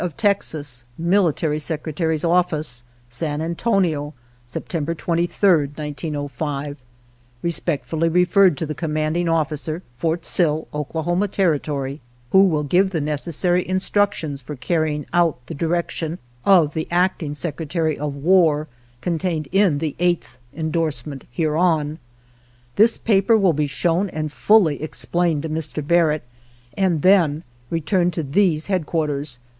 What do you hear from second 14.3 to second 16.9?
for carrying out the direction of the